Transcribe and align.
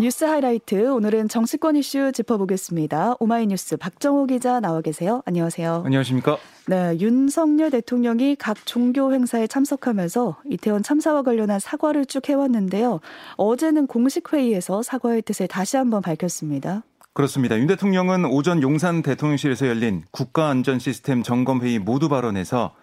뉴스 0.00 0.24
하이라이트 0.24 0.88
오늘은 0.88 1.28
정치권 1.28 1.76
이슈 1.76 2.10
짚어보겠습니다. 2.12 3.16
오마이뉴스 3.20 3.76
박정호 3.76 4.28
기자 4.28 4.58
나와 4.58 4.80
계세요. 4.80 5.20
안녕하세요. 5.26 5.82
안녕하십니까? 5.84 6.38
네, 6.68 6.96
윤석열 6.98 7.70
대통령이 7.70 8.36
각 8.36 8.64
종교 8.64 9.12
행사에 9.12 9.46
참석하면서 9.46 10.38
이태원 10.46 10.82
참사와 10.82 11.20
관련한 11.20 11.60
사과를 11.60 12.06
쭉 12.06 12.26
해왔는데요. 12.30 13.00
어제는 13.36 13.86
공식 13.88 14.32
회의에서 14.32 14.82
사과의 14.82 15.20
뜻을 15.20 15.48
다시 15.48 15.76
한번 15.76 16.00
밝혔습니다. 16.00 16.82
그렇습니다. 17.12 17.58
윤 17.58 17.66
대통령은 17.66 18.24
오전 18.24 18.62
용산 18.62 19.02
대통령실에서 19.02 19.66
열린 19.66 20.04
국가안전시스템 20.12 21.22
점검회의 21.22 21.78
모두 21.78 22.08
발언에서 22.08 22.74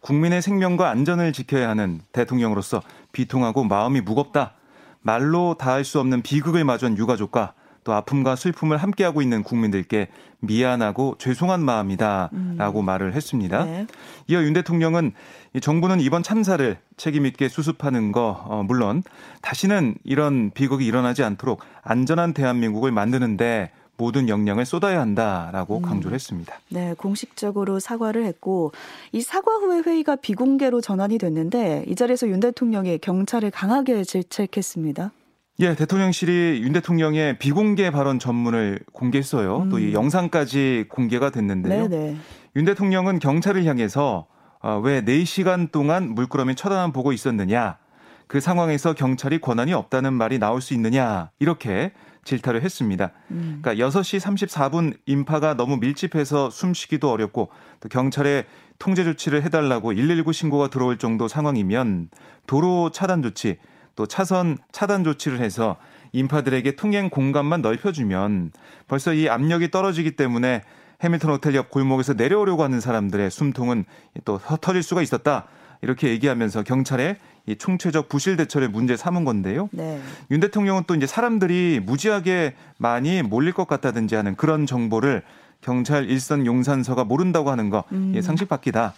국민의 0.00 0.40
생명과 0.40 0.88
안전을 0.88 1.34
지켜야 1.34 1.68
하는 1.68 2.00
대통령으로서 2.12 2.80
비통하고 3.12 3.64
마음이 3.64 4.00
무겁다. 4.00 4.54
말로 5.02 5.54
다할 5.58 5.84
수 5.84 6.00
없는 6.00 6.22
비극을 6.22 6.64
마주한 6.64 6.96
유가족과 6.96 7.54
또 7.84 7.92
아픔과 7.92 8.36
슬픔을 8.36 8.76
함께하고 8.76 9.22
있는 9.22 9.42
국민들께 9.42 10.08
미안하고 10.40 11.16
죄송한 11.18 11.64
마음이다 11.64 12.30
라고 12.56 12.80
음. 12.80 12.84
말을 12.84 13.14
했습니다. 13.14 13.64
네. 13.64 13.86
이어 14.28 14.42
윤 14.42 14.52
대통령은 14.52 15.12
정부는 15.60 16.00
이번 16.00 16.22
참사를 16.22 16.78
책임 16.96 17.26
있게 17.26 17.48
수습하는 17.48 18.12
거 18.12 18.44
어, 18.46 18.62
물론 18.62 19.02
다시는 19.40 19.96
이런 20.04 20.50
비극이 20.52 20.86
일어나지 20.86 21.24
않도록 21.24 21.60
안전한 21.82 22.34
대한민국을 22.34 22.92
만드는데 22.92 23.72
모든 23.96 24.28
역량을 24.28 24.64
쏟아야 24.64 25.00
한다라고 25.00 25.78
음. 25.78 25.82
강조를 25.82 26.14
했습니다. 26.14 26.58
네, 26.70 26.94
공식적으로 26.96 27.78
사과를 27.78 28.24
했고 28.24 28.72
이 29.12 29.20
사과 29.20 29.52
후에 29.56 29.80
회의가 29.80 30.16
비공개로 30.16 30.80
전환이 30.80 31.18
됐는데 31.18 31.84
이 31.86 31.94
자리에서 31.94 32.28
윤 32.28 32.40
대통령이 32.40 32.98
경찰을 32.98 33.50
강하게 33.50 34.02
질책했습니다. 34.04 35.12
예, 35.60 35.74
대통령실이 35.74 36.60
윤 36.62 36.72
대통령의 36.72 37.38
비공개 37.38 37.90
발언 37.90 38.18
전문을 38.18 38.80
공개했어요. 38.92 39.58
음. 39.58 39.68
또이 39.68 39.92
영상까지 39.92 40.86
공개가 40.88 41.30
됐는데요. 41.30 41.88
네네. 41.88 42.16
윤 42.56 42.64
대통령은 42.64 43.18
경찰을 43.18 43.64
향해서 43.64 44.26
어, 44.60 44.80
왜 44.82 45.02
4시간 45.02 45.70
동안 45.70 46.14
물끄러미 46.14 46.54
쳐다만 46.54 46.92
보고 46.92 47.12
있었느냐. 47.12 47.78
그 48.26 48.40
상황에서 48.40 48.94
경찰이 48.94 49.40
권한이 49.40 49.74
없다는 49.74 50.14
말이 50.14 50.38
나올 50.38 50.62
수 50.62 50.72
있느냐. 50.74 51.30
이렇게 51.38 51.92
질타를 52.24 52.62
했습니다. 52.62 53.10
음. 53.30 53.60
그러니까 53.62 53.86
6시 53.86 54.20
34분 54.20 54.96
인파가 55.06 55.54
너무 55.54 55.76
밀집해서 55.78 56.50
숨쉬기도 56.50 57.10
어렵고 57.10 57.50
또 57.80 57.88
경찰에 57.88 58.46
통제 58.78 59.04
조치를 59.04 59.42
해달라고 59.42 59.94
119 59.94 60.32
신고가 60.32 60.68
들어올 60.68 60.98
정도 60.98 61.28
상황이면 61.28 62.10
도로 62.46 62.90
차단 62.90 63.22
조치 63.22 63.58
또 63.94 64.06
차선 64.06 64.58
차단 64.72 65.04
조치를 65.04 65.40
해서 65.40 65.76
인파들에게 66.12 66.76
통행 66.76 67.10
공간만 67.10 67.62
넓혀주면 67.62 68.52
벌써 68.88 69.14
이 69.14 69.28
압력이 69.28 69.70
떨어지기 69.70 70.16
때문에 70.16 70.62
해밀턴 71.02 71.30
호텔 71.30 71.54
옆 71.54 71.70
골목에서 71.70 72.14
내려오려고 72.14 72.62
하는 72.62 72.80
사람들의 72.80 73.30
숨통은 73.30 73.84
또 74.24 74.38
터질 74.60 74.82
수가 74.82 75.02
있었다. 75.02 75.46
이렇게 75.80 76.08
얘기하면서 76.10 76.62
경찰의 76.62 77.16
이 77.46 77.56
총체적 77.56 78.08
부실 78.08 78.36
대처를 78.36 78.68
문제 78.68 78.96
삼은 78.96 79.24
건데요. 79.24 79.68
네. 79.72 80.00
윤 80.30 80.40
대통령은 80.40 80.84
또 80.86 80.94
이제 80.94 81.06
사람들이 81.06 81.80
무지하게 81.84 82.54
많이 82.78 83.22
몰릴 83.22 83.52
것 83.52 83.66
같다든지 83.66 84.14
하는 84.14 84.36
그런 84.36 84.66
정보를 84.66 85.22
경찰 85.60 86.08
일선 86.08 86.46
용산서가 86.46 87.04
모른다고 87.04 87.50
하는 87.50 87.70
거 87.70 87.84
음. 87.92 88.12
예, 88.14 88.22
상식 88.22 88.48
밖이다. 88.48 88.94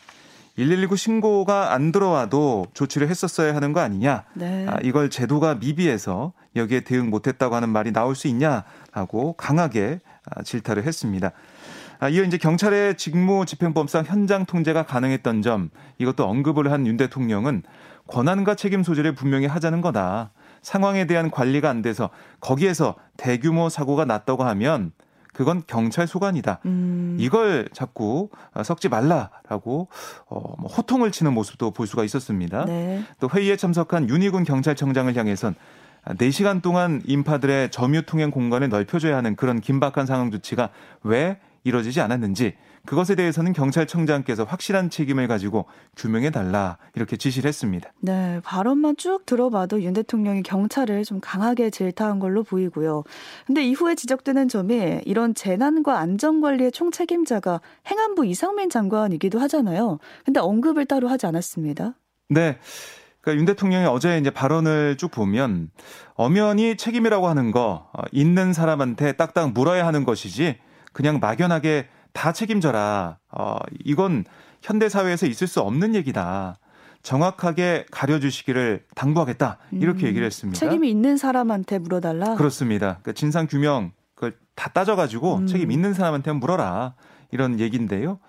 119 0.57 0.97
신고가 0.97 1.73
안 1.73 1.91
들어와도 1.91 2.67
조치를 2.75 3.09
했었어야 3.09 3.55
하는 3.55 3.73
거 3.73 3.81
아니냐. 3.81 4.25
네. 4.35 4.67
아, 4.69 4.79
이걸 4.83 5.11
제도가 5.11 5.57
미비해서 5.57 6.33
여기에 6.55 6.81
대응 6.81 7.11
못했다고 7.11 7.57
하는 7.57 7.71
말이 7.71 7.93
나올 7.93 8.15
수 8.15 8.29
있냐라고 8.29 9.33
강하게 9.37 10.01
아, 10.31 10.43
질타를 10.43 10.85
했습니다. 10.85 11.33
아, 11.99 12.09
이어 12.09 12.23
이제 12.25 12.37
경찰의 12.39 12.97
직무 12.97 13.47
집행법상 13.47 14.05
현장 14.07 14.45
통제가 14.47 14.85
가능했던 14.85 15.43
점 15.43 15.71
이것도 15.99 16.25
언급을 16.27 16.71
한 16.71 16.85
윤 16.87 16.97
대통령은 16.97 17.63
권한과 18.09 18.55
책임 18.57 18.83
소재를 18.83 19.15
분명히 19.15 19.47
하자는 19.47 19.81
거다. 19.81 20.31
상황에 20.61 21.07
대한 21.07 21.31
관리가 21.31 21.71
안 21.71 21.83
돼서 21.83 22.11
거기에서 22.41 22.95
대규모 23.17 23.69
사고가 23.69 24.05
났다고 24.05 24.45
하면 24.45 24.93
그건 25.33 25.63
경찰 25.67 26.07
소관이다. 26.07 26.61
음. 26.67 27.17
이걸 27.19 27.69
자꾸 27.73 28.29
섞지 28.63 28.89
말라라고 28.89 29.89
어, 30.27 30.55
뭐 30.59 30.71
호통을 30.71 31.11
치는 31.11 31.33
모습도 31.35 31.73
볼 31.73 31.87
수가 31.87 32.05
있었습니다. 32.05 32.67
네. 32.67 33.03
또 33.21 33.29
회의에 33.29 33.57
참석한 33.57 34.09
윤희군 34.09 34.45
경찰청장을 34.45 35.15
향해선 35.17 35.55
4시간 36.07 36.63
동안 36.63 37.03
인파들의 37.07 37.71
점유 37.71 38.03
통행 38.03 38.31
공간을 38.31 38.69
넓혀줘야 38.69 39.17
하는 39.17 39.37
그런 39.37 39.61
긴박한 39.61 40.07
상황 40.07 40.31
조치가 40.31 40.69
왜 41.03 41.39
이뤄지지 41.65 42.01
않았는지 42.01 42.55
그것에 42.87 43.15
대해서는 43.15 43.55
경찰청장께서 43.55 44.45
확실한 44.45 44.91
책임을 44.91 45.27
가지고 45.27 45.65
규명해 45.97 46.31
달라 46.31 46.77
이렇게 46.95 47.17
지시를 47.17 47.49
했습니다. 47.49 47.91
네, 48.01 48.41
발언만 48.45 48.97
쭉 48.97 49.25
들어봐도 49.25 49.83
윤 49.83 49.95
대통령이 49.95 50.43
경찰을 50.43 51.05
좀 51.05 51.19
강하게 51.21 51.71
질타한 51.71 52.19
걸로 52.19 52.43
보이고요. 52.43 53.03
근데 53.47 53.65
이후에 53.65 53.95
지적되는 53.95 54.49
점이 54.49 55.01
이런 55.07 55.35
재난과 55.35 55.99
안전관리의 55.99 56.73
총책임자가 56.73 57.61
행안부 57.87 58.27
이상민 58.27 58.69
장관이기도 58.69 59.41
하잖아요. 59.41 59.99
근데 60.25 60.41
언급을 60.41 60.85
따로 60.85 61.09
하지 61.09 61.27
않았습니다. 61.27 61.95
네. 62.29 62.59
그러니까 63.23 63.41
윤 63.41 63.47
대통령이 63.47 63.87
어제 63.87 64.19
이제 64.19 64.29
발언을 64.29 64.99
쭉 64.99 65.11
보면 65.11 65.71
엄연히 66.15 66.77
책임이라고 66.77 67.27
하는 67.27 67.51
거 67.51 67.89
어, 67.95 68.03
있는 68.13 68.53
사람한테 68.53 69.13
딱딱 69.13 69.53
물어야 69.53 69.87
하는 69.87 70.05
것이지 70.05 70.59
그냥 70.95 71.21
막연하게 71.21 71.89
다 72.15 72.33
책임져라. 72.33 73.19
어, 73.33 73.57
이건 73.85 74.25
현대 74.63 74.89
사회에서 74.89 75.27
있을 75.27 75.47
수 75.47 75.61
없는 75.61 75.95
얘기다. 75.95 76.57
정확하게 77.03 77.85
가려주시기를 77.91 78.85
당부하겠다. 78.95 79.59
이렇게 79.73 80.07
음, 80.07 80.09
얘기를 80.09 80.25
했습니다. 80.25 80.59
책임이 80.59 80.89
있는 80.89 81.19
사람한테 81.19 81.79
물어달라? 81.79 82.37
그렇습니다. 82.37 82.99
그러니까 83.03 83.13
진상 83.13 83.47
규명 83.47 83.93
그걸 84.15 84.35
다 84.55 84.71
따져가지고 84.71 85.37
음. 85.37 85.47
책임 85.47 85.71
있는 85.71 85.93
사람한테 85.93 86.33
물어라. 86.33 86.95
이런 87.31 87.59
얘기인데요. 87.59 88.21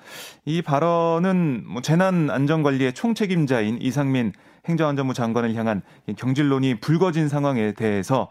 이 0.45 0.61
발언은 0.61 1.63
뭐 1.67 1.81
재난 1.81 2.29
안전관리의 2.29 2.93
총책임자인 2.93 3.77
이상민 3.79 4.33
행정안전부 4.65 5.13
장관을 5.13 5.53
향한 5.55 5.81
경질론이 6.17 6.79
불거진 6.79 7.29
상황에 7.29 7.73
대해서 7.73 8.29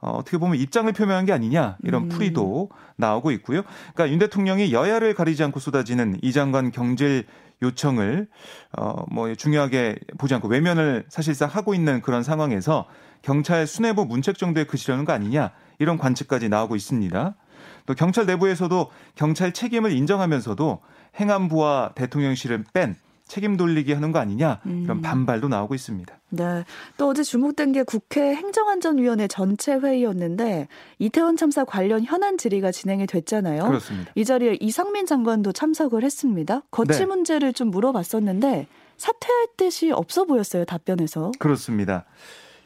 어, 0.00 0.10
어떻게 0.10 0.38
보면 0.38 0.58
입장을 0.58 0.92
표명한 0.92 1.26
게 1.26 1.32
아니냐 1.32 1.76
이런 1.82 2.04
음. 2.04 2.08
풀이도 2.08 2.70
나오고 2.96 3.30
있고요. 3.32 3.62
그러니까 3.94 4.10
윤 4.12 4.18
대통령이 4.18 4.72
여야를 4.72 5.14
가리지 5.14 5.42
않고 5.44 5.60
쏟아지는 5.60 6.18
이 6.22 6.32
장관 6.32 6.70
경질 6.70 7.24
요청을 7.62 8.28
어뭐 8.76 9.34
중요하게 9.36 9.96
보지 10.18 10.34
않고 10.34 10.48
외면을 10.48 11.04
사실상 11.08 11.48
하고 11.48 11.74
있는 11.74 12.02
그런 12.02 12.22
상황에서 12.22 12.86
경찰 13.22 13.66
수뇌부 13.66 14.04
문책 14.04 14.36
정도에 14.36 14.64
그치려는 14.64 15.04
거 15.04 15.12
아니냐 15.12 15.52
이런 15.78 15.96
관측까지 15.96 16.48
나오고 16.48 16.74
있습니다. 16.76 17.34
또 17.86 17.94
경찰 17.94 18.26
내부에서도 18.26 18.90
경찰 19.14 19.52
책임을 19.52 19.92
인정하면서도 19.92 20.80
행안부와 21.18 21.92
대통령실을 21.94 22.64
뺀 22.72 22.96
책임 23.32 23.56
돌리기 23.56 23.94
하는 23.94 24.12
거 24.12 24.18
아니냐 24.18 24.60
이런 24.66 24.98
음. 24.98 25.00
반발도 25.00 25.48
나오고 25.48 25.74
있습니다. 25.74 26.14
네. 26.28 26.64
또 26.98 27.08
어제 27.08 27.22
주목된 27.22 27.72
게 27.72 27.82
국회 27.82 28.34
행정안전위원회 28.34 29.26
전체 29.26 29.72
회의였는데 29.72 30.68
이태원 30.98 31.38
참사 31.38 31.64
관련 31.64 32.04
현안 32.04 32.36
질의가 32.36 32.72
진행이 32.72 33.06
됐잖아요. 33.06 33.64
그렇습니다. 33.66 34.12
이 34.14 34.26
자리에 34.26 34.58
이상민 34.60 35.06
장관도 35.06 35.52
참석을 35.52 36.04
했습니다. 36.04 36.60
거치 36.70 36.98
네. 36.98 37.06
문제를 37.06 37.54
좀 37.54 37.70
물어봤었는데 37.70 38.66
사퇴할 38.98 39.46
뜻이 39.56 39.92
없어 39.92 40.26
보였어요. 40.26 40.66
답변에서. 40.66 41.32
그렇습니다. 41.38 42.04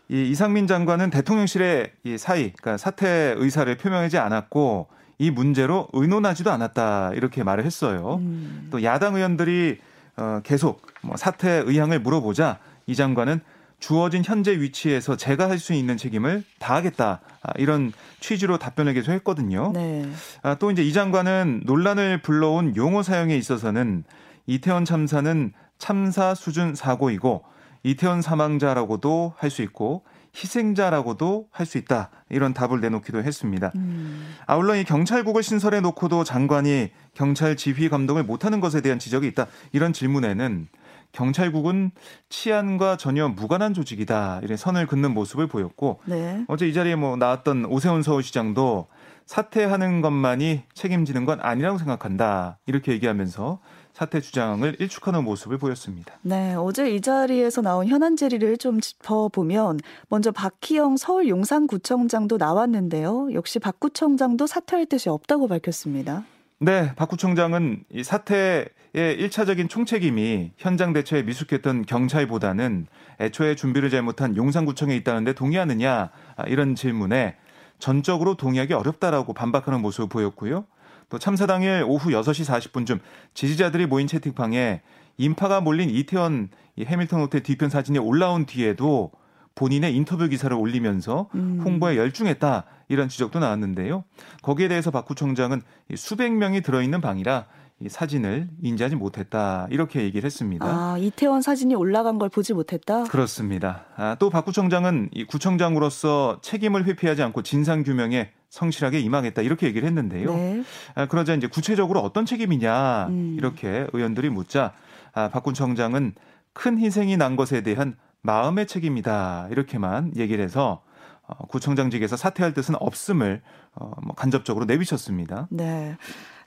이 0.09 0.29
이상민 0.31 0.67
장관은 0.67 1.11
대통령실의 1.11 1.93
이 2.03 2.19
사의, 2.19 2.53
그러니까 2.55 2.77
사퇴 2.77 3.37
의사를 3.39 3.73
표명하지 3.77 4.19
않았고 4.19 4.89
이 5.19 5.31
문제로 5.31 5.87
의논하지도 5.93 6.51
않았다 6.51 7.13
이렇게 7.15 7.45
말을 7.45 7.65
했어요. 7.65 8.17
음. 8.21 8.67
또 8.73 8.83
야당 8.83 9.15
의원들이 9.15 9.79
어, 10.17 10.41
계속 10.45 10.83
뭐 11.03 11.17
사퇴 11.17 11.63
의향을 11.67 12.01
물어보자 12.01 12.59
이 12.87 12.95
장관은 12.95 13.41
주어진 13.79 14.23
현재 14.25 14.53
위치에서 14.59 15.17
제가 15.17 15.51
할 15.51 15.59
수 15.59 15.75
있는 15.75 15.97
책임을 15.99 16.43
다하겠다 16.59 17.21
아, 17.43 17.53
이런 17.57 17.93
취지로 18.21 18.59
답변을 18.59 18.95
계속 18.95 19.13
했거든요. 19.13 19.73
네. 19.75 20.09
아, 20.43 20.55
또 20.55 20.71
이제 20.71 20.83
이 20.83 20.93
장관은 20.93 21.63
논란을 21.67 22.23
불러온 22.23 22.75
용어 22.77 23.03
사용에 23.03 23.37
있어서는 23.37 24.05
이태원 24.47 24.85
참사는 24.87 25.53
참사 25.79 26.35
수준 26.35 26.75
사고이고 26.75 27.45
이태원 27.83 28.23
사망자라고도 28.23 29.35
할 29.37 29.51
수 29.51 29.61
있고 29.63 30.03
희생자라고도 30.37 31.49
할 31.51 31.67
수 31.67 31.79
있다. 31.79 32.11
이런 32.31 32.55
답을 32.55 32.81
내놓기도 32.81 33.23
했습니다. 33.23 33.73
음. 33.75 34.35
아울러 34.47 34.77
이 34.77 34.85
경찰국을 34.85 35.43
신설해 35.43 35.81
놓고도 35.81 36.23
장관이 36.25 36.91
경찰 37.15 37.57
지휘 37.57 37.89
감독을 37.89 38.23
못하는 38.23 38.61
것에 38.61 38.81
대한 38.81 38.99
지적이 38.99 39.27
있다. 39.29 39.47
이런 39.73 39.93
질문에는 39.93 40.69
경찰국은 41.13 41.91
치안과 42.29 42.97
전혀 42.97 43.27
무관한 43.29 43.75
조직이다 43.75 44.41
이런 44.43 44.57
선을 44.57 44.87
긋는 44.87 45.13
모습을 45.15 45.47
보였고 45.47 46.01
네. 46.05 46.45
어제 46.47 46.69
이 46.69 46.75
자리에 46.75 46.95
뭐 46.95 47.17
나왔던 47.17 47.65
오세훈 47.65 48.03
서울시장도 48.03 48.87
사퇴하는 49.25 50.03
것만이 50.03 50.63
책임지는 50.75 51.25
건 51.25 51.41
아니라고 51.41 51.79
생각한다 51.79 52.59
이렇게 52.67 52.93
얘기하면서 52.93 53.61
사퇴 53.97 54.21
주장을 54.21 54.77
일축하는 54.79 55.25
모습을 55.25 55.57
보였습니다. 55.57 56.13
네, 56.21 56.55
어제 56.55 56.91
이 56.91 57.01
자리에서 57.01 57.63
나온 57.63 57.87
현안 57.87 58.15
질의를 58.15 58.59
좀 58.59 58.79
짚어보면 58.79 59.81
먼저 60.11 60.33
박희영 60.33 60.99
서울 60.99 61.31
용산구청장도 61.31 62.37
나왔는데요. 62.37 63.33
역시 63.33 63.59
박 63.59 63.81
구청장도 63.81 64.47
사퇴할 64.47 64.85
뜻이 64.85 65.09
없다고 65.09 65.49
밝혔습니다. 65.49 66.25
네, 66.59 66.95
박 66.95 67.09
구청장은 67.09 67.85
이 67.91 68.05
사태의 68.05 68.67
1차적인 68.93 69.71
총책임이 69.71 70.53
현장 70.59 70.93
대처에 70.93 71.23
미숙했던 71.23 71.87
경찰보다는 71.87 72.89
애초에 73.19 73.55
준비를 73.55 73.89
잘못한 73.89 74.37
용산구청에 74.37 74.95
있다는데 74.97 75.33
동의하느냐 75.33 76.11
아, 76.37 76.45
이런 76.49 76.75
질문에 76.75 77.37
전적으로 77.79 78.35
동의하기 78.35 78.75
어렵다라고 78.75 79.33
반박하는 79.33 79.81
모습을 79.81 80.11
보였고요. 80.11 80.67
또 81.09 81.19
참사 81.19 81.47
당일 81.47 81.85
오후 81.87 82.11
6시 82.11 82.45
40분쯤 82.73 83.01
지지자들이 83.35 83.87
모인 83.87 84.07
채팅방에 84.07 84.83
인파가 85.19 85.61
몰린 85.61 85.89
이태원 85.91 86.49
해밀턴 86.79 87.21
호텔 87.21 87.43
뒤편 87.43 87.71
사진이 87.71 87.99
올라온 87.99 88.45
뒤에도 88.47 89.13
본인의 89.55 89.95
인터뷰 89.97 90.29
기사를 90.29 90.55
올리면서 90.55 91.29
음. 91.35 91.61
홍보에 91.65 91.97
열중했다 91.97 92.65
이런 92.89 93.09
지적도 93.09 93.39
나왔는데요. 93.39 94.05
거기에 94.43 94.69
대해서 94.69 94.91
박 94.91 95.07
구청장은 95.07 95.63
수백 95.97 96.33
명이 96.33 96.61
들어있는 96.61 97.01
방이라 97.01 97.47
이 97.81 97.89
사진을 97.89 98.49
인지하지 98.63 98.97
못했다 98.97 99.67
이렇게 99.71 100.03
얘기를 100.03 100.27
했습니다. 100.27 100.65
아 100.67 100.97
이태원 100.99 101.41
사진이 101.43 101.75
올라간 101.75 102.19
걸 102.19 102.29
보지 102.29 102.53
못했다. 102.55 103.05
그렇습니다. 103.05 103.85
아, 103.97 104.17
또 104.19 104.29
박 104.31 104.45
구청장은 104.45 105.11
이 105.13 105.25
구청장으로서 105.25 106.41
책임을 106.43 106.85
회피하지 106.85 107.23
않고 107.23 107.43
진상 107.43 107.83
규명에 107.83 108.31
성실하게 108.57 109.01
임하겠다 109.01 109.43
이렇게 109.43 109.67
얘기를 109.67 109.87
했는데요. 109.87 110.35
네. 110.35 110.63
아, 110.95 111.07
그러자 111.07 111.35
이제 111.35 111.47
구체적으로 111.47 112.01
어떤 112.01 112.25
책임이냐 112.25 113.09
음. 113.09 113.35
이렇게 113.37 113.87
의원들이 113.93 114.31
묻자 114.31 114.73
아, 115.13 115.29
박 115.29 115.43
구청장은 115.43 116.15
큰 116.55 116.79
희생이 116.79 117.19
난 117.19 117.37
것에 117.37 117.61
대한 117.61 117.97
마음의 118.23 118.67
책임이다 118.67 119.49
이렇게만 119.51 120.15
얘기를 120.17 120.43
해서 120.43 120.83
어, 121.27 121.47
구청장직에서 121.49 122.17
사퇴할 122.17 122.55
뜻은 122.55 122.77
없음을 122.81 123.43
어, 123.75 123.93
뭐 124.03 124.15
간접적으로 124.15 124.65
내비쳤습니다. 124.65 125.49
네. 125.51 125.97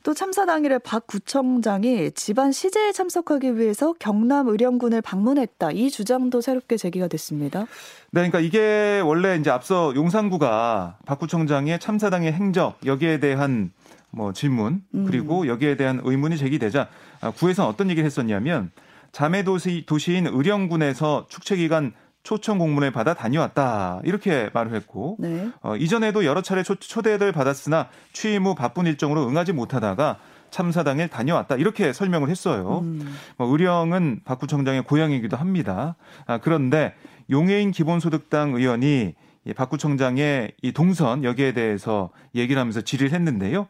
또 0.03 0.13
참사 0.13 0.45
당일에 0.45 0.77
박 0.79 1.07
구청장이 1.07 2.11
집안 2.11 2.51
시제에 2.51 2.91
참석하기 2.93 3.57
위해서 3.57 3.93
경남 3.99 4.47
의령군을 4.47 5.01
방문했다. 5.01 5.71
이 5.71 5.89
주장도 5.89 6.41
새롭게 6.41 6.77
제기가 6.77 7.07
됐습니다. 7.07 7.61
네, 7.61 7.67
그러니까 8.11 8.39
이게 8.39 9.01
원래 9.03 9.35
이제 9.35 9.49
앞서 9.49 9.93
용산구가 9.95 10.99
박 11.05 11.19
구청장의 11.19 11.79
참사 11.79 12.09
당의 12.09 12.31
행적 12.31 12.79
여기에 12.85 13.19
대한 13.19 13.71
뭐 14.11 14.33
질문 14.33 14.83
음. 14.95 15.05
그리고 15.05 15.47
여기에 15.47 15.75
대한 15.75 16.01
의문이 16.03 16.37
제기되자 16.37 16.87
아, 17.21 17.31
구에서 17.31 17.67
어떤 17.67 17.89
얘기를 17.89 18.05
했었냐면 18.05 18.71
자매 19.11 19.43
도시 19.43 19.83
도시인 19.85 20.27
의령군에서 20.27 21.25
축제 21.29 21.55
기간 21.55 21.93
초청 22.29 22.59
공문을 22.59 22.91
받아 22.91 23.15
다녀왔다 23.15 24.01
이렇게 24.03 24.51
말을 24.53 24.75
했고 24.75 25.17
네. 25.17 25.49
어, 25.63 25.75
이전에도 25.75 26.25
여러 26.25 26.43
차례 26.43 26.61
초, 26.61 26.75
초대를 26.75 27.31
받았으나 27.31 27.89
취임 28.13 28.45
후 28.45 28.53
바쁜 28.53 28.85
일정으로 28.85 29.27
응하지 29.27 29.51
못하다가 29.51 30.19
참사 30.51 30.83
당일 30.83 31.07
다녀왔다 31.07 31.55
이렇게 31.55 31.91
설명을 31.91 32.29
했어요. 32.29 32.81
음. 32.83 33.15
뭐 33.37 33.47
의령은 33.47 34.21
박 34.25 34.37
구청장의 34.37 34.83
고향이기도 34.83 35.37
합니다. 35.37 35.95
아, 36.27 36.37
그런데 36.37 36.93
용해인 37.31 37.71
기본소득당 37.71 38.53
의원이 38.53 39.15
박 39.55 39.71
구청장의 39.71 40.51
이 40.61 40.71
동선 40.71 41.23
여기에 41.23 41.53
대해서 41.53 42.11
얘기를 42.35 42.59
하면서 42.59 42.81
질의를 42.81 43.11
했는데요. 43.11 43.67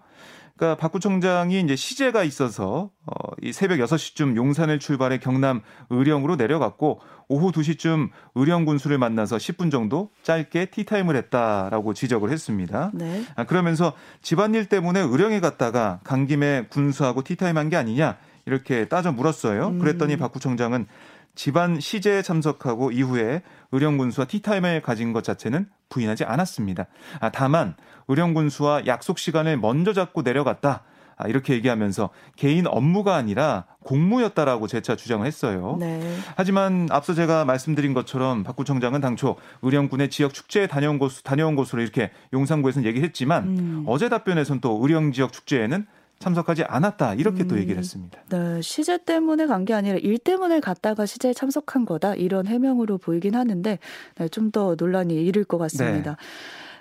그러니까 0.57 0.75
박 0.75 0.91
구청장이 0.91 1.61
이제 1.61 1.77
시제가 1.77 2.25
있어서 2.25 2.89
어, 3.06 3.19
이 3.41 3.51
새벽 3.53 3.80
6시쯤 3.80 4.36
용산을 4.36 4.80
출발해 4.80 5.18
경남 5.19 5.62
의령으로 5.89 6.36
내려갔고 6.36 7.00
오후 7.27 7.51
2시쯤 7.51 8.09
의령 8.36 8.65
군수를 8.65 8.97
만나서 8.97 9.38
10분 9.38 9.71
정도 9.71 10.09
짧게 10.24 10.65
티타임을 10.65 11.15
했다라고 11.15 11.94
지적을 11.94 12.31
했습니다. 12.31 12.91
네. 12.94 13.24
아, 13.36 13.45
그러면서 13.45 13.94
집안일 14.21 14.65
때문에 14.65 15.00
의령에 15.00 15.39
갔다가 15.39 16.00
간 16.03 16.27
김에 16.27 16.65
군수하고 16.69 17.24
티타임 17.24 17.57
한 17.57 17.69
게 17.69 17.75
아니냐 17.75 18.18
이렇게 18.47 18.88
따져 18.88 19.12
물었어요. 19.12 19.68
음. 19.68 19.80
그랬더니 19.80 20.18
박 20.18 20.31
구청장은 20.31 20.88
집안 21.35 21.80
시제에 21.80 22.21
참석하고 22.24 22.92
이후에 22.92 23.44
의령군수와 23.71 24.25
티타임을 24.25 24.81
가진 24.81 25.13
것 25.13 25.24
자체는 25.24 25.68
부인하지 25.89 26.24
않았습니다. 26.25 26.88
아, 27.19 27.30
다만 27.30 27.75
의령군수와 28.07 28.88
약속 28.88 29.19
시간을 29.19 29.57
먼저 29.57 29.94
잡고 29.94 30.24
내려갔다. 30.24 30.83
아, 31.21 31.27
이렇게 31.27 31.54
얘기하면서 31.54 32.10
개인 32.38 32.66
업무가 32.66 33.16
아니라 33.16 33.66
공무였다라고 33.83 34.68
재차 34.68 34.95
주장을 34.95 35.25
했어요. 35.27 35.75
네. 35.77 36.01
하지만 36.38 36.88
앞서 36.92 37.13
제가 37.13 37.44
말씀드린 37.44 37.94
것처럼 37.94 38.44
박 38.44 38.56
구청장은 38.56 39.01
당초 39.01 39.36
의령군의 39.62 40.10
지역 40.10 40.33
축제에 40.33 40.68
다녀온 40.68 40.98
곳 40.98 41.12
다녀온 41.24 41.56
곳으로 41.57 41.81
이렇게 41.81 42.10
용산구에서는 42.31 42.88
얘기했지만 42.88 43.44
음. 43.44 43.83
어제 43.86 44.07
답변에서는 44.07 44.62
또 44.62 44.80
의령 44.81 45.12
지역 45.12 45.33
축제에는 45.33 45.86
참석하지 46.19 46.63
않았다 46.63 47.13
이렇게 47.16 47.44
음. 47.44 47.48
또 47.50 47.57
얘기를 47.57 47.77
했습니다. 47.77 48.19
네, 48.30 48.62
시제 48.62 49.00
때문에 49.06 49.45
간 49.45 49.66
게 49.66 49.74
아니라 49.74 49.98
일 49.98 50.18
때문에 50.18 50.62
갔다가 50.62 51.06
시제에 51.06 51.33
참석한 51.33 51.86
거다 51.86 52.16
이런 52.16 52.48
해명으로 52.48 52.98
보이긴 52.98 53.36
하는데 53.36 53.77
네, 54.18 54.27
좀더 54.30 54.75
논란이 54.77 55.16
일을 55.16 55.44
것 55.44 55.57
같습니다. 55.57 56.12
네. 56.12 56.18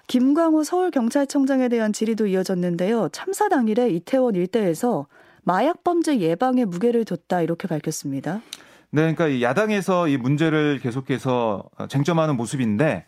김광호 0.08 0.64
서울경찰청장에 0.64 1.69
대한 1.69 1.93
질의도 1.93 2.26
이어졌는데요. 2.26 3.10
참사 3.12 3.49
당일에 3.49 3.90
이태원 3.90 4.34
일대에서 4.34 5.06
마약 5.44 5.84
범죄 5.84 6.19
예방에 6.19 6.64
무게를 6.64 7.05
뒀다 7.05 7.43
이렇게 7.43 7.69
밝혔습니다. 7.69 8.40
네, 8.90 9.14
그러니까 9.14 9.43
야당에서 9.43 10.08
이 10.08 10.16
문제를 10.16 10.81
계속해서 10.82 11.64
쟁점하는 11.90 12.37
모습인데 12.37 13.05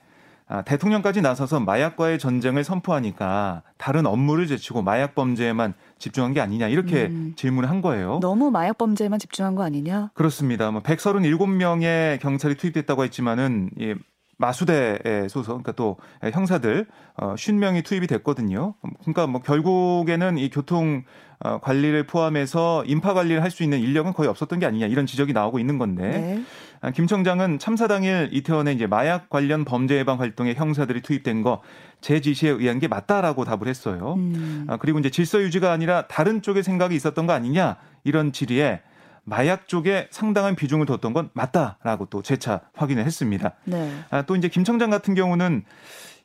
아, 0.47 0.63
대통령까지 0.63 1.23
나서서 1.23 1.61
마약과의 1.61 2.19
전쟁을 2.19 2.65
선포하니까 2.65 3.63
다른 3.79 4.05
업무를 4.05 4.47
제치고 4.47 4.83
마약 4.83 5.15
범죄에만 5.15 5.75
집중한 5.99 6.35
게 6.35 6.41
아니냐 6.41 6.69
이렇게 6.69 7.07
음. 7.07 7.33
질문을 7.37 7.71
한 7.71 7.81
거예요. 7.81 8.19
너무 8.21 8.51
마약 8.51 8.77
범죄에만 8.77 9.19
집중한 9.21 9.55
거 9.55 9.63
아니냐? 9.63 10.11
그렇습니다. 10.13 10.71
뭐 10.71 10.83
137명의 10.83 12.21
경찰이 12.21 12.57
투입됐다고 12.57 13.05
했지만은 13.05 13.71
이 13.79 13.95
마수대의 14.41 15.29
소속, 15.29 15.53
그러니까 15.53 15.73
또 15.73 15.97
형사들 16.33 16.87
어 17.15 17.35
50명이 17.35 17.85
투입이 17.85 18.07
됐거든요. 18.07 18.75
그러니까 19.01 19.27
뭐 19.27 19.41
결국에는 19.43 20.39
이 20.39 20.51
교통 20.51 21.05
어, 21.43 21.59
관리를 21.59 22.07
포함해서 22.07 22.85
인파 22.87 23.15
관리를 23.15 23.43
할 23.43 23.51
수 23.51 23.63
있는 23.63 23.81
인력은 23.81 24.13
거의 24.13 24.29
없었던 24.29 24.59
게 24.59 24.67
아니냐 24.67 24.87
이런 24.87 25.07
지적이 25.07 25.33
나오고 25.33 25.59
있는 25.59 25.79
건데 25.79 26.11
네. 26.11 26.43
아, 26.83 26.91
김 26.91 27.07
청장은 27.07 27.59
참사 27.59 27.89
당일 27.89 28.29
이태원에 28.33 28.73
이제 28.73 28.87
마약 28.87 29.31
관련 29.31 29.65
범죄 29.65 29.97
예방 29.97 30.21
활동에 30.21 30.55
형사들이 30.55 31.03
투입된 31.03 31.43
거 31.43 31.63
제 32.01 32.21
지시에 32.21 32.51
의한 32.51 32.79
게 32.79 32.89
맞다라고 32.89 33.45
답을 33.45 33.69
했어요. 33.69 34.15
음. 34.17 34.65
아, 34.69 34.77
그리고 34.79 34.99
이제 34.99 35.11
질서 35.11 35.41
유지가 35.41 35.71
아니라 35.73 36.07
다른 36.09 36.41
쪽의 36.43 36.63
생각이 36.63 36.95
있었던 36.95 37.27
거 37.27 37.33
아니냐 37.33 37.77
이런 38.05 38.33
질의에 38.33 38.81
마약 39.25 39.69
쪽에 39.69 40.09
상당한 40.11 40.57
비중을 40.57 40.87
뒀던 40.87 41.13
건 41.13 41.31
맞다라고 41.33 42.07
또 42.07 42.23
재차 42.23 42.61
확인을 42.75 43.05
했습니다. 43.05 43.55
네. 43.65 43.93
아, 44.11 44.23
또 44.23 44.37
이제 44.37 44.49
김 44.49 44.65
청장 44.65 44.91
같은 44.91 45.15
경우는 45.15 45.65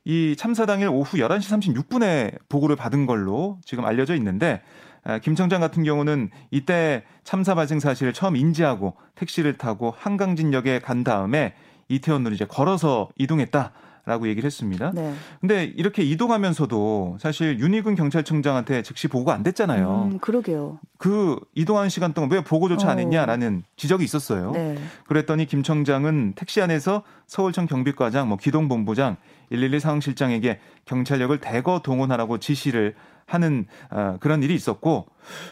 이 0.05 0.35
참사 0.37 0.65
당일 0.65 0.87
오후 0.89 1.17
11시 1.17 1.75
36분에 1.75 2.37
보고를 2.47 2.75
받은 2.75 3.05
걸로 3.05 3.59
지금 3.65 3.85
알려져 3.85 4.15
있는데 4.15 4.61
아, 5.03 5.19
김 5.19 5.35
청장 5.35 5.61
같은 5.61 5.83
경우는 5.83 6.29
이때 6.51 7.03
참사 7.23 7.55
발생 7.55 7.79
사실을 7.79 8.13
처음 8.13 8.35
인지하고 8.35 8.95
택시를 9.15 9.57
타고 9.57 9.93
한강진역에 9.97 10.79
간 10.79 11.03
다음에 11.03 11.53
이태원으로 11.89 12.33
이제 12.33 12.45
걸어서 12.45 13.09
이동했다. 13.17 13.71
라고 14.05 14.27
얘기를 14.27 14.45
했습니다. 14.45 14.91
네. 14.93 15.13
근데 15.41 15.63
이렇게 15.63 16.03
이동하면서도 16.03 17.17
사실 17.19 17.59
윤희근 17.59 17.95
경찰청장한테 17.95 18.83
즉시 18.83 19.07
보고가 19.07 19.33
안 19.33 19.41
됐잖아요. 19.41 20.09
음, 20.12 20.19
그러게요. 20.19 20.79
그 21.00 21.39
이동하는 21.55 21.89
시간 21.89 22.13
동안 22.13 22.31
왜 22.31 22.43
보고조차 22.43 22.89
안 22.89 22.97
어. 22.97 23.01
했냐라는 23.01 23.63
지적이 23.77 24.03
있었어요. 24.03 24.51
네. 24.51 24.77
그랬더니 25.07 25.47
김 25.47 25.63
청장은 25.63 26.33
택시 26.35 26.62
안에서 26.62 27.01
서울청 27.25 27.65
경비과장, 27.65 28.27
뭐 28.27 28.38
기동본부장, 28.38 29.17
112 29.50 29.79
상황실장에게 29.79 30.59
경찰력을 30.85 31.39
대거 31.39 31.81
동원하라고 31.83 32.38
지시를 32.38 32.93
하는 33.25 33.65
어, 33.89 34.17
그런 34.19 34.43
일이 34.43 34.53
있었고 34.53 35.07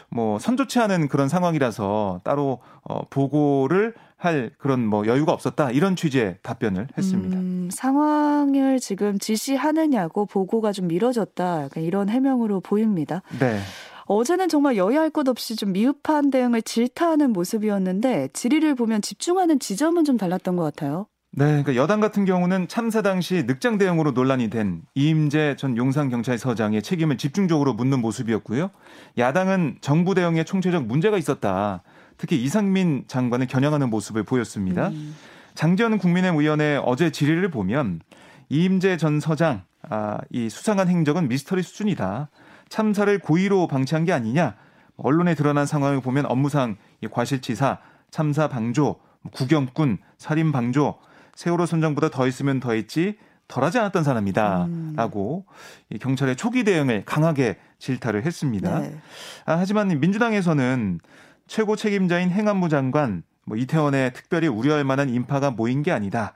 뭐 0.08 0.38
선조치 0.38 0.78
않은 0.78 1.08
그런 1.08 1.28
상황이라서 1.28 2.20
따로 2.22 2.60
어, 2.82 3.02
보고를 3.08 3.94
할 4.24 4.50
그런 4.58 4.84
뭐 4.86 5.06
여유가 5.06 5.32
없었다 5.32 5.70
이런 5.70 5.96
취지의 5.96 6.38
답변을 6.42 6.88
했습니다. 6.96 7.36
음, 7.36 7.68
상황을 7.72 8.80
지금 8.80 9.18
지시하느냐고 9.18 10.26
보고가 10.26 10.72
좀 10.72 10.88
미뤄졌다 10.88 11.68
이런 11.76 12.08
해명으로 12.08 12.60
보입니다. 12.60 13.22
네. 13.38 13.58
어제는 14.06 14.48
정말 14.48 14.76
여야할 14.76 15.10
것 15.10 15.28
없이 15.28 15.56
좀 15.56 15.72
미흡한 15.72 16.30
대응을 16.30 16.62
질타하는 16.62 17.32
모습이었는데 17.32 18.28
질의를 18.32 18.74
보면 18.74 19.02
집중하는 19.02 19.58
지점은 19.58 20.04
좀 20.04 20.16
달랐던 20.16 20.56
것 20.56 20.62
같아요. 20.62 21.06
네, 21.36 21.46
그러니까 21.46 21.74
여당 21.74 21.98
같은 21.98 22.24
경우는 22.24 22.68
참사 22.68 23.02
당시 23.02 23.42
늑장 23.46 23.76
대응으로 23.76 24.12
논란이 24.12 24.50
된 24.50 24.82
이임재 24.94 25.56
전 25.58 25.76
용산경찰서장의 25.76 26.82
책임을 26.82 27.18
집중적으로 27.18 27.74
묻는 27.74 28.00
모습이었고요. 28.00 28.70
야당은 29.18 29.78
정부 29.80 30.14
대응에 30.14 30.44
총체적 30.44 30.86
문제가 30.86 31.18
있었다. 31.18 31.82
특히 32.16 32.42
이상민 32.42 33.04
장관을 33.06 33.46
겨냥하는 33.46 33.90
모습을 33.90 34.22
보였습니다. 34.22 34.88
음. 34.88 35.14
장지현 35.54 35.98
국민의힘 35.98 36.40
의원의 36.40 36.82
어제 36.84 37.10
질의를 37.10 37.50
보면 37.50 38.00
이임재 38.48 38.96
전 38.96 39.20
서장 39.20 39.62
아, 39.88 40.18
이 40.30 40.48
수상한 40.48 40.88
행적은 40.88 41.28
미스터리 41.28 41.62
수준이다. 41.62 42.28
참사를 42.68 43.18
고의로 43.18 43.68
방치한 43.68 44.04
게 44.04 44.12
아니냐. 44.12 44.56
언론에 44.96 45.34
드러난 45.34 45.66
상황을 45.66 46.00
보면 46.00 46.26
업무상 46.26 46.76
과실치사, 47.10 47.78
참사 48.10 48.48
방조, 48.48 48.96
구경꾼, 49.32 49.98
살인 50.18 50.52
방조, 50.52 50.98
세월호 51.34 51.66
선장보다 51.66 52.10
더 52.10 52.26
있으면 52.26 52.60
더 52.60 52.72
했지 52.72 53.18
덜하지 53.48 53.78
않았던 53.78 54.04
사람이다라고 54.04 55.44
음. 55.46 55.98
경찰의 55.98 56.36
초기 56.36 56.64
대응을 56.64 57.04
강하게 57.04 57.58
질타를 57.78 58.24
했습니다. 58.24 58.78
네. 58.80 58.96
아, 59.44 59.58
하지만 59.58 59.88
민주당에서는 60.00 61.00
최고 61.46 61.76
책임자인 61.76 62.30
행안부 62.30 62.68
장관 62.68 63.22
뭐 63.44 63.56
이태원에 63.56 64.10
특별히 64.10 64.48
우려할 64.48 64.84
만한 64.84 65.08
인파가 65.08 65.50
모인 65.50 65.82
게 65.82 65.92
아니다. 65.92 66.32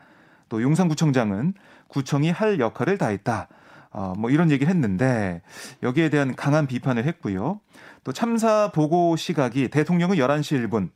또 0.48 0.62
용산구청장은 0.62 1.54
구청이 1.88 2.30
할 2.30 2.60
역할을 2.60 2.98
다했다. 2.98 3.48
어, 3.90 4.12
뭐 4.18 4.30
이런 4.30 4.50
얘기를 4.50 4.72
했는데 4.72 5.42
여기에 5.82 6.10
대한 6.10 6.36
강한 6.36 6.66
비판을 6.66 7.06
했고요. 7.06 7.60
또 8.04 8.12
참사 8.12 8.70
보고 8.72 9.16
시각이 9.16 9.68
대통령은 9.68 10.16
11시 10.16 10.68
1분, 10.68 10.90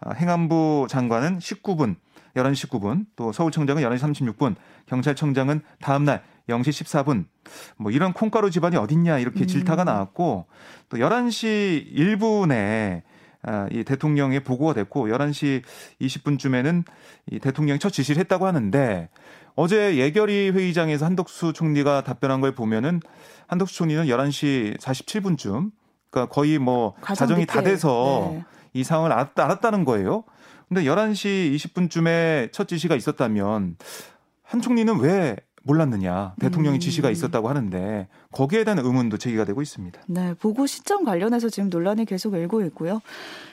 어, 0.00 0.12
행안부 0.12 0.86
장관은 0.88 1.38
19분, 1.38 1.96
11시 2.34 2.68
19분, 2.68 3.06
또 3.14 3.30
서울청장은 3.30 3.82
11시 3.82 4.36
36분, 4.36 4.56
경찰청장은 4.86 5.60
다음날 5.80 6.24
0시 6.48 6.84
14분, 6.84 7.26
뭐 7.76 7.92
이런 7.92 8.12
콩가루 8.12 8.50
집안이 8.50 8.76
어딨냐 8.76 9.18
이렇게 9.18 9.46
질타가 9.46 9.84
음. 9.84 9.86
나왔고 9.86 10.46
또 10.88 10.96
11시 10.96 11.94
1분에 11.94 13.02
아, 13.02 13.11
이 13.70 13.84
대통령의 13.84 14.44
보고가 14.44 14.74
됐고 14.74 15.08
11시 15.08 15.62
20분쯤에는 16.00 16.84
이 17.30 17.38
대통령이 17.38 17.78
첫 17.78 17.90
지시를 17.90 18.20
했다고 18.20 18.46
하는데 18.46 19.08
어제 19.54 19.96
예결위 19.96 20.50
회의장에서 20.50 21.04
한덕수 21.06 21.52
총리가 21.52 22.02
답변한 22.04 22.40
걸 22.40 22.54
보면은 22.54 23.00
한덕수 23.48 23.74
총리는 23.76 24.06
11시 24.06 24.78
47분쯤 24.78 25.72
그러니까 26.10 26.32
거의 26.32 26.58
뭐 26.58 26.94
자정이 27.14 27.46
다 27.46 27.62
돼서 27.62 28.30
네. 28.32 28.44
이 28.74 28.84
상황을 28.84 29.12
알았다, 29.12 29.44
알았다는 29.44 29.84
거예요. 29.84 30.24
근데 30.68 30.84
11시 30.84 31.54
20분쯤에 31.56 32.52
첫 32.52 32.68
지시가 32.68 32.94
있었다면 32.96 33.76
한 34.42 34.60
총리는 34.60 34.98
왜 35.00 35.36
몰랐느냐 35.64 36.34
대통령의 36.40 36.78
음. 36.78 36.80
지시가 36.80 37.10
있었다고 37.10 37.48
하는데 37.48 38.08
거기에 38.32 38.64
대한 38.64 38.78
의문도 38.78 39.18
제기가 39.18 39.44
되고 39.44 39.62
있습니다. 39.62 40.00
네, 40.06 40.34
보고 40.34 40.66
시점 40.66 41.04
관련해서 41.04 41.48
지금 41.48 41.70
논란이 41.70 42.04
계속 42.04 42.34
일고 42.34 42.62
있고요. 42.66 43.00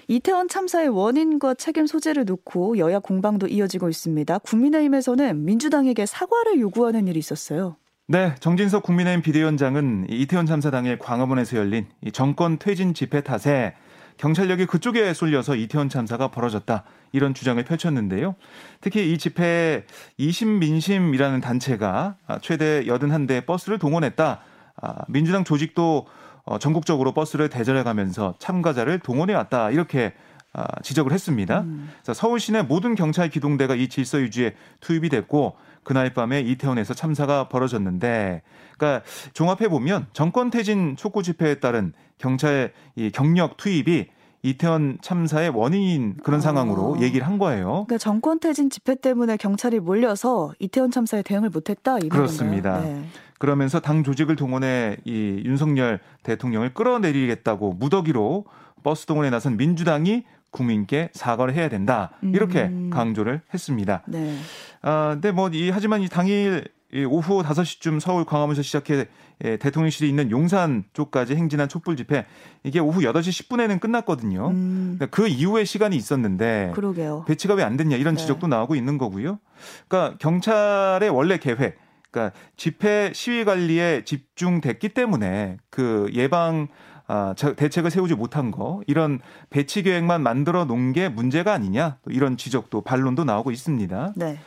이태원 0.07 0.47
참사의 0.47 0.89
원인과 0.89 1.53
책임 1.55 1.85
소재를 1.85 2.25
놓고 2.25 2.77
여야 2.79 2.99
공방도 2.99 3.47
이어지고 3.47 3.89
있습니다. 3.89 4.39
국민의힘에서는 4.39 5.45
민주당에게 5.45 6.05
사과를 6.05 6.59
요구하는 6.59 7.07
일이 7.07 7.19
있었어요. 7.19 7.75
네, 8.07 8.33
정진석 8.39 8.81
국민의힘 8.81 9.21
비대위원장은 9.21 10.07
이태원 10.09 10.47
참사 10.47 10.71
당일 10.71 10.97
광화문에서 10.97 11.57
열린 11.57 11.85
정권 12.11 12.57
퇴진 12.57 12.95
집회 12.95 13.21
탓에 13.21 13.75
경찰력이 14.19 14.65
그쪽에 14.65 15.13
쏠려서 15.13 15.55
이태원 15.55 15.87
참사가 15.87 16.27
벌어졌다. 16.27 16.83
이런 17.13 17.33
주장을 17.33 17.63
펼쳤는데요. 17.63 18.35
특히 18.81 19.13
이 19.13 19.17
집회에 19.17 19.85
20민심이라는 20.19 21.41
단체가 21.41 22.15
최대 22.41 22.83
81대 22.83 23.45
버스를 23.45 23.79
동원했다. 23.79 24.41
아, 24.81 24.95
민주당 25.07 25.45
조직도 25.45 26.05
어, 26.43 26.59
전국적으로 26.59 27.13
버스를 27.13 27.49
대절해 27.49 27.83
가면서 27.83 28.35
참가자를 28.39 28.99
동원해 28.99 29.33
왔다. 29.33 29.71
이렇게 29.71 30.13
아, 30.51 30.65
지적을 30.81 31.13
했습니다. 31.13 31.61
음. 31.61 31.89
서울 32.13 32.41
시내 32.41 32.61
모든 32.61 32.95
경찰 32.95 33.29
기동대가 33.29 33.73
이 33.75 33.87
질서 33.87 34.19
유지에 34.19 34.53
투입이 34.81 35.07
됐고 35.09 35.55
그날 35.89 36.13
밤에 36.13 36.41
이태원에서 36.41 36.93
참사가 36.93 37.49
벌어졌는데 37.49 38.43
그러니까 38.77 39.03
종합해 39.33 39.69
보면 39.69 40.05
정권 40.13 40.51
퇴진 40.51 40.95
촉구 40.95 41.23
집회에 41.23 41.55
따른 41.55 41.93
경찰 42.19 42.73
이 42.95 43.09
경력 43.09 43.57
투입이 43.57 44.05
이태원 44.43 44.99
참사의 45.01 45.49
원인인 45.49 46.17
그런 46.23 46.41
상황으로 46.41 46.97
아. 46.97 47.01
얘기를 47.01 47.25
한 47.25 47.39
거예요. 47.39 47.85
그러니까 47.87 47.97
정권 47.97 48.39
퇴진 48.39 48.69
집회 48.69 48.93
때문에 48.93 49.35
경찰이 49.37 49.79
몰려서 49.79 50.53
이태원 50.59 50.91
참사에 50.91 51.23
대응을 51.23 51.49
못했다 51.49 51.97
이 51.97 52.09
그렇습니다. 52.09 52.81
네. 52.81 53.03
그러면서 53.39 53.79
당 53.79 54.03
조직을 54.03 54.35
동원해 54.35 54.95
이 55.05 55.41
윤석열 55.43 55.99
대통령을 56.21 56.75
끌어내리겠다고 56.75 57.73
무더기로 57.73 58.45
버스 58.83 59.07
동원에 59.07 59.31
나선 59.31 59.57
민주당이 59.57 60.23
국민께 60.51 61.09
사과를 61.13 61.53
해야 61.53 61.69
된다 61.69 62.11
이렇게 62.21 62.63
음. 62.63 62.89
강조를 62.91 63.41
했습니다. 63.53 64.03
네. 64.07 64.35
아, 64.81 65.11
근데 65.13 65.31
뭐 65.31 65.49
이 65.53 65.69
하지만 65.69 66.01
이 66.01 66.07
당일 66.09 66.65
이 66.91 67.03
오후 67.05 67.43
5시쯤 67.43 67.99
서울 67.99 68.25
광화문에서 68.25 68.61
시작해 68.63 69.05
예, 69.43 69.57
대통령실이 69.57 70.09
있는 70.09 70.31
용산 70.31 70.83
쪽까지 70.93 71.35
행진한 71.35 71.69
촛불 71.69 71.95
집회 71.95 72.25
이게 72.63 72.79
오후 72.79 73.01
8시 73.01 73.47
10분에는 73.47 73.79
끝났거든요. 73.79 74.47
음. 74.49 74.99
그 75.11 75.27
이후에 75.27 75.63
시간이 75.65 75.95
있었는데 75.95 76.71
그러게요. 76.73 77.25
배치가 77.27 77.53
왜 77.53 77.63
안 77.63 77.77
됐냐 77.77 77.95
이런 77.95 78.15
네. 78.15 78.21
지적도 78.21 78.47
나오고 78.47 78.75
있는 78.75 78.97
거고요. 78.97 79.39
그러니까 79.87 80.17
경찰의 80.17 81.09
원래 81.09 81.37
계획 81.37 81.77
그러니까 82.11 82.35
집회 82.57 83.11
시위 83.13 83.45
관리에 83.45 84.03
집중됐기 84.03 84.89
때문에 84.89 85.57
그 85.69 86.09
예방 86.13 86.67
아, 87.11 87.33
대책을 87.33 87.89
세우지 87.89 88.13
못한 88.13 88.51
거 88.51 88.81
이런 88.85 89.19
배치 89.49 89.81
계획만 89.81 90.21
만들어 90.21 90.65
놓은 90.65 90.93
게 90.93 91.09
문제가 91.09 91.53
아니냐 91.53 91.97
이런 92.05 92.37
지적도 92.37 92.81
반론도 92.81 93.23
나오고 93.23 93.49
있습니다. 93.49 94.13
네. 94.15 94.37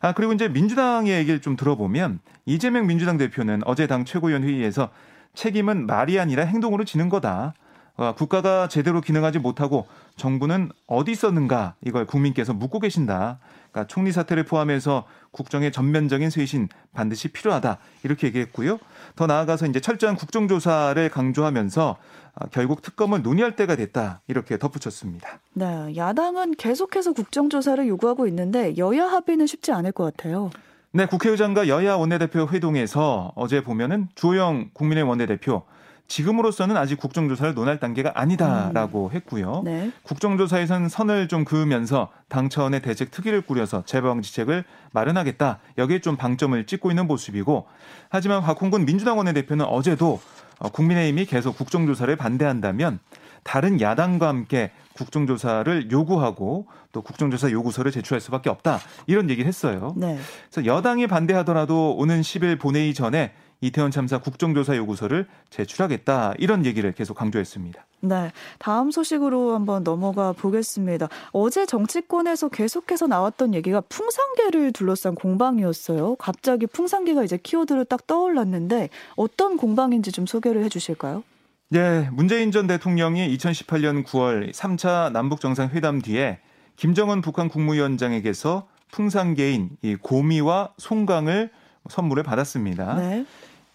아, 0.00 0.12
그리고 0.12 0.32
이제 0.32 0.46
민주당의 0.46 1.12
얘기를 1.18 1.40
좀 1.40 1.56
들어보면 1.56 2.20
이재명 2.46 2.86
민주당 2.86 3.18
대표는 3.18 3.62
어제 3.64 3.88
당 3.88 4.04
최고위원 4.04 4.44
회의에서 4.44 4.90
책임은 5.34 5.86
말이 5.86 6.20
아니라 6.20 6.44
행동으로 6.44 6.84
지는 6.84 7.08
거다. 7.08 7.54
어, 7.96 8.12
국가가 8.16 8.66
제대로 8.68 9.00
기능하지 9.00 9.38
못하고 9.38 9.86
정부는 10.16 10.70
어디 10.86 11.12
있었는가 11.12 11.74
이걸 11.84 12.06
국민께서 12.06 12.52
묻고 12.52 12.80
계신다. 12.80 13.38
그러니까 13.70 13.86
총리 13.86 14.10
사태를 14.10 14.44
포함해서 14.44 15.04
국정의 15.30 15.70
전면적인 15.70 16.30
쇄신 16.30 16.68
반드시 16.92 17.28
필요하다 17.28 17.78
이렇게 18.02 18.28
얘기했고요. 18.28 18.78
더 19.14 19.26
나아가서 19.26 19.66
이제 19.66 19.80
철저한 19.80 20.16
국정조사를 20.16 21.08
강조하면서 21.08 21.96
아, 22.36 22.46
결국 22.50 22.82
특검을 22.82 23.22
논의할 23.22 23.54
때가 23.54 23.76
됐다 23.76 24.22
이렇게 24.26 24.58
덧붙였습니다. 24.58 25.38
네, 25.52 25.94
야당은 25.96 26.56
계속해서 26.56 27.12
국정조사를 27.12 27.86
요구하고 27.86 28.26
있는데 28.26 28.76
여야 28.76 29.06
합의는 29.06 29.46
쉽지 29.46 29.70
않을 29.70 29.92
것 29.92 30.04
같아요. 30.04 30.50
네, 30.90 31.06
국회의장과 31.06 31.68
여야 31.68 31.94
원내대표 31.94 32.48
회동에서 32.48 33.32
어제 33.36 33.62
보면은 33.62 34.08
주호영 34.14 34.70
국민의 34.72 35.04
원내대표 35.04 35.64
지금으로서는 36.06 36.76
아직 36.76 36.96
국정조사를 36.96 37.54
논할 37.54 37.80
단계가 37.80 38.12
아니다라고 38.14 39.06
음. 39.06 39.16
했고요. 39.16 39.62
네. 39.64 39.90
국정조사에선 40.02 40.88
선을 40.88 41.28
좀 41.28 41.44
그으면서 41.44 42.10
당 42.28 42.48
차원의 42.48 42.82
대책 42.82 43.10
특위를 43.10 43.40
꾸려서 43.40 43.84
재방지책을 43.86 44.64
마련하겠다. 44.92 45.58
여기에 45.78 46.00
좀 46.00 46.16
방점을 46.16 46.66
찍고 46.66 46.90
있는 46.90 47.06
모습이고 47.06 47.66
하지만 48.10 48.42
박홍근 48.42 48.84
민주당 48.84 49.16
원내대표는 49.16 49.64
어제도 49.64 50.20
어, 50.58 50.68
국민의힘이 50.68 51.24
계속 51.26 51.56
국정조사를 51.56 52.14
반대한다면 52.16 53.00
다른 53.42 53.80
야당과 53.80 54.28
함께 54.28 54.70
국정조사를 54.94 55.90
요구하고 55.90 56.66
또 56.92 57.02
국정조사 57.02 57.50
요구서를 57.50 57.90
제출할 57.90 58.20
수밖에 58.20 58.48
없다 58.48 58.80
이런 59.06 59.28
얘기를 59.28 59.46
했어요. 59.48 59.92
네. 59.96 60.18
그래서 60.50 60.66
여당이 60.66 61.06
반대하더라도 61.08 61.96
오는 61.96 62.20
10일 62.20 62.58
본회의 62.58 62.94
전에 62.94 63.32
이태원 63.60 63.90
참사 63.90 64.18
국정조사 64.18 64.76
요구서를 64.76 65.26
제출하겠다 65.50 66.34
이런 66.38 66.66
얘기를 66.66 66.92
계속 66.92 67.14
강조했습니다. 67.14 67.84
네, 68.00 68.32
다음 68.58 68.90
소식으로 68.90 69.54
한번 69.54 69.82
넘어가 69.82 70.32
보겠습니다. 70.32 71.08
어제 71.32 71.64
정치권에서 71.64 72.50
계속해서 72.50 73.06
나왔던 73.06 73.54
얘기가 73.54 73.80
풍산계를 73.88 74.72
둘러싼 74.72 75.14
공방이었어요. 75.14 76.16
갑자기 76.16 76.66
풍산계가 76.66 77.24
이제 77.24 77.38
키워드로 77.42 77.84
딱 77.84 78.06
떠올랐는데 78.06 78.90
어떤 79.16 79.56
공방인지 79.56 80.12
좀 80.12 80.26
소개를 80.26 80.62
해 80.64 80.68
주실까요? 80.68 81.22
네, 81.70 82.08
문재인 82.12 82.52
전 82.52 82.66
대통령이 82.66 83.36
2018년 83.36 84.04
9월 84.04 84.52
3차 84.52 85.10
남북 85.12 85.40
정상회담 85.40 86.02
뒤에 86.02 86.40
김정은 86.76 87.22
북한 87.22 87.48
국무위원장에게서 87.48 88.68
풍산계인 88.92 89.70
이 89.82 89.96
고미와 89.96 90.74
송강을 90.76 91.50
선물을 91.88 92.22
받았습니다. 92.22 92.94
네. 92.94 93.26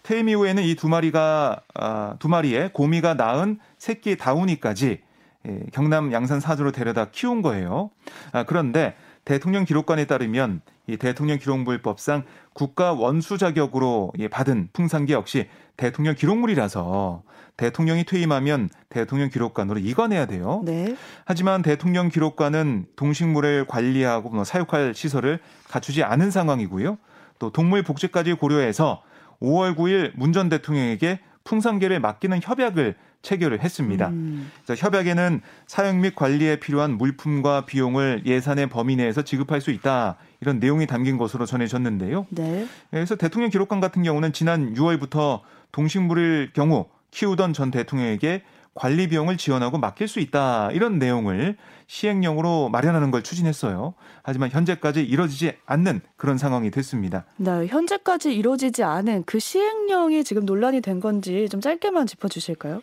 퇴임 0.02 0.28
이후에는 0.28 0.62
이 0.62 0.74
두 0.74 0.88
마리가 0.88 1.60
아, 1.74 2.16
두 2.18 2.28
마리의 2.28 2.72
고미가 2.72 3.14
낳은 3.14 3.58
새끼 3.78 4.16
다운이까지 4.16 5.00
예, 5.48 5.60
경남 5.72 6.12
양산 6.12 6.40
사주로 6.40 6.70
데려다 6.72 7.06
키운 7.10 7.42
거예요. 7.42 7.90
아, 8.32 8.44
그런데 8.44 8.94
대통령 9.24 9.64
기록관에 9.64 10.06
따르면 10.06 10.60
이 10.86 10.96
대통령 10.96 11.38
기록물법상 11.38 12.24
국가 12.52 12.92
원수 12.92 13.38
자격으로 13.38 14.12
받은 14.30 14.70
풍산계 14.72 15.12
역시 15.14 15.48
대통령 15.76 16.14
기록물이라서 16.14 17.22
대통령이 17.56 18.04
퇴임하면 18.04 18.70
대통령 18.88 19.28
기록관으로 19.28 19.78
이관해야 19.78 20.26
돼요. 20.26 20.62
네. 20.64 20.96
하지만 21.26 21.62
대통령 21.62 22.08
기록관은 22.08 22.86
동식물을 22.96 23.66
관리하고 23.66 24.30
뭐 24.30 24.44
사육할 24.44 24.94
시설을 24.94 25.40
갖추지 25.68 26.02
않은 26.02 26.30
상황이고요. 26.30 26.98
또 27.38 27.50
동물 27.50 27.82
복지까지 27.82 28.34
고려해서 28.34 29.02
5월 29.42 29.74
9일 29.76 30.12
문 30.14 30.32
전 30.32 30.48
대통령에게 30.48 31.20
풍산계를 31.44 32.00
맡기는 32.00 32.40
협약을 32.42 32.94
체결을 33.22 33.60
했습니다. 33.62 34.08
음. 34.08 34.50
협약에는 34.66 35.42
사용 35.66 36.00
및 36.00 36.14
관리에 36.14 36.56
필요한 36.56 36.96
물품과 36.96 37.66
비용을 37.66 38.22
예산의 38.24 38.68
범위 38.68 38.96
내에서 38.96 39.22
지급할 39.22 39.60
수 39.60 39.70
있다. 39.70 40.16
이런 40.40 40.58
내용이 40.58 40.86
담긴 40.86 41.18
것으로 41.18 41.44
전해졌는데요. 41.44 42.26
네. 42.30 42.66
그래서 42.90 43.16
대통령 43.16 43.50
기록관 43.50 43.80
같은 43.80 44.02
경우는 44.02 44.32
지난 44.32 44.74
6월부터 44.74 45.40
동식물일 45.72 46.52
경우 46.54 46.86
키우던 47.10 47.52
전 47.52 47.70
대통령에게 47.70 48.42
관리 48.80 49.08
비용을 49.08 49.36
지원하고 49.36 49.76
맡길 49.76 50.08
수 50.08 50.20
있다. 50.20 50.70
이런 50.72 50.98
내용을 50.98 51.58
시행령으로 51.86 52.70
마련하는 52.70 53.10
걸 53.10 53.22
추진했어요. 53.22 53.92
하지만 54.22 54.48
현재까지 54.50 55.02
이뤄지지 55.02 55.52
않는 55.66 56.00
그런 56.16 56.38
상황이 56.38 56.70
됐습니다. 56.70 57.26
네, 57.36 57.66
현재까지 57.66 58.34
이뤄지지 58.34 58.82
않은 58.82 59.24
그 59.26 59.38
시행령이 59.38 60.24
지금 60.24 60.46
논란이 60.46 60.80
된 60.80 60.98
건지 60.98 61.46
좀 61.50 61.60
짧게만 61.60 62.06
짚어 62.06 62.28
주실까요? 62.28 62.80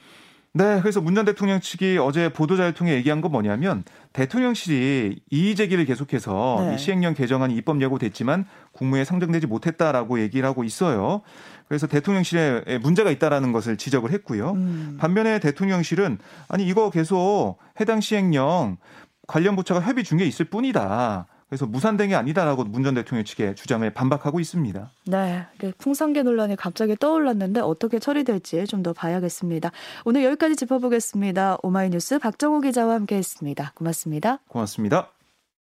네, 0.54 0.80
그래서 0.82 1.02
문 1.02 1.14
전 1.14 1.26
대통령 1.26 1.60
측이 1.60 2.00
어제 2.00 2.30
보도자를 2.30 2.74
통해 2.74 2.94
얘기한 2.94 3.22
건 3.22 3.32
뭐냐면 3.32 3.84
대통령실이 4.14 5.20
이의 5.30 5.56
제기를 5.56 5.86
계속해서 5.86 6.66
네. 6.68 6.76
이 6.76 6.78
시행령 6.78 7.14
개정안이 7.14 7.56
입법 7.56 7.82
예고됐지만 7.82 8.46
국무에 8.72 9.04
상정되지 9.04 9.46
못했다라고 9.48 10.20
얘기를 10.20 10.48
하고 10.48 10.64
있어요. 10.64 11.22
그래서 11.68 11.86
대통령실에 11.86 12.80
문제가 12.82 13.12
있다라는 13.12 13.52
것을 13.52 13.78
지적을 13.78 14.12
했고요. 14.12 14.52
음. 14.54 14.98
반면에 15.00 15.40
대통령실은 15.40 16.18
아니 16.48 16.66
이거 16.68 16.90
계속 16.90 17.58
해당 17.80 18.02
시행령 18.02 18.78
관련 19.28 19.56
부처가 19.56 19.82
협의 19.82 20.04
중에 20.04 20.24
있을 20.26 20.46
뿐이다. 20.46 21.28
그래서 21.50 21.66
무산된 21.66 22.10
게 22.10 22.16
아니다라고 22.16 22.64
문 22.66 22.84
전 22.84 22.94
대통령 22.96 23.24
측의 23.26 23.56
주장을 23.56 23.90
반박하고 23.94 24.40
있습니다. 24.40 24.90
네, 25.06 25.46
풍산계 25.78 26.24
논란이 26.24 26.56
갑자기 26.56 26.96
떠올랐는데 26.96 27.60
어떻게 27.62 28.00
처리될지 28.00 28.66
좀 28.68 28.84
더 28.84 28.94
봐야겠습니다. 28.94 29.72
오늘 30.06 30.24
여기까지 30.24 30.56
짚어보겠습니다. 30.56 31.58
오마이뉴스 31.64 32.20
박정호 32.20 32.62
기자와 32.62 32.94
함께했습니다. 32.96 33.72
고맙습니다. 33.76 34.40
고맙습니다. 34.48 35.17